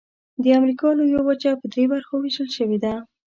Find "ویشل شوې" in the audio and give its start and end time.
2.19-2.77